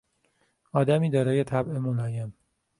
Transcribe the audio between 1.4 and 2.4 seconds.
طبع ملایم